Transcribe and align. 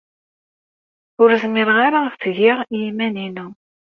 Ur 1.21 1.29
zmireɣ 1.41 1.77
ara 1.87 1.99
ad 2.05 2.15
t-geɣ 2.21 2.57
i 2.75 2.77
yiman-inu. 2.81 3.47